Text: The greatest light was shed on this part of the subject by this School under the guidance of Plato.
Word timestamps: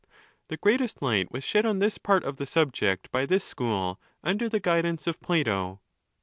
The 0.47 0.57
greatest 0.57 1.03
light 1.03 1.31
was 1.31 1.43
shed 1.43 1.63
on 1.63 1.77
this 1.77 1.99
part 1.99 2.23
of 2.23 2.37
the 2.37 2.47
subject 2.47 3.11
by 3.11 3.27
this 3.27 3.43
School 3.43 4.01
under 4.23 4.49
the 4.49 4.59
guidance 4.59 5.05
of 5.05 5.21
Plato. 5.21 5.79